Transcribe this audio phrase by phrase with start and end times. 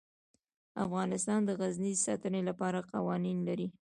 [0.85, 3.67] افغانستان د غزني د ساتنې لپاره قوانین لري.